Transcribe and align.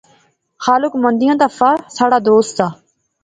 خالق 0.63 0.93
مندیاں 1.03 1.35
دا 1.41 1.47
فہ 1.57 1.69
ساڑھا 1.97 2.19
دوست 2.27 2.51
دا 2.57 2.67